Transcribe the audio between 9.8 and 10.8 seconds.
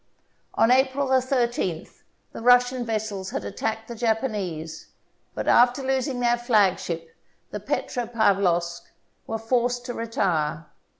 to retire.